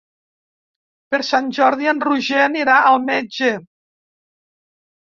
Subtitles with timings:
[1.15, 3.55] Per Sant Jordi en Roger anirà al metge.